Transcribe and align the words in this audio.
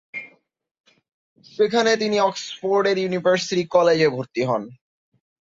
সেখানে 1.45 1.91
তিনি 1.97 2.17
অক্সফোর্ডের 2.19 2.97
ইউনিভার্সিটি 2.97 3.63
কলেজে 3.67 4.07
ভর্তি 4.09 4.41
হন। 4.43 4.63